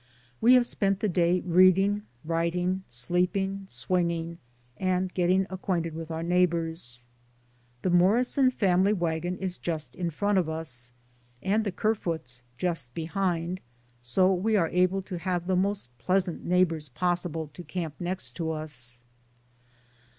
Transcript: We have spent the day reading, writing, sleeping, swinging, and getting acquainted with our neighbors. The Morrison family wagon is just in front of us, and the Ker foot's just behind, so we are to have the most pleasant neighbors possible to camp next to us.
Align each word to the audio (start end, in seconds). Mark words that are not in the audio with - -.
We 0.41 0.55
have 0.55 0.65
spent 0.65 0.99
the 0.99 1.07
day 1.07 1.41
reading, 1.41 2.07
writing, 2.25 2.83
sleeping, 2.89 3.65
swinging, 3.67 4.39
and 4.77 5.13
getting 5.13 5.45
acquainted 5.47 5.93
with 5.93 6.09
our 6.09 6.23
neighbors. 6.23 7.05
The 7.83 7.91
Morrison 7.91 8.49
family 8.49 8.93
wagon 8.93 9.37
is 9.37 9.59
just 9.59 9.93
in 9.95 10.09
front 10.09 10.39
of 10.39 10.49
us, 10.49 10.91
and 11.43 11.63
the 11.63 11.71
Ker 11.71 11.93
foot's 11.93 12.41
just 12.57 12.95
behind, 12.95 13.59
so 14.01 14.33
we 14.33 14.55
are 14.55 14.69
to 14.71 15.17
have 15.19 15.45
the 15.45 15.55
most 15.55 15.95
pleasant 15.99 16.43
neighbors 16.43 16.89
possible 16.89 17.51
to 17.53 17.63
camp 17.63 17.93
next 17.99 18.31
to 18.37 18.49
us. 18.49 19.03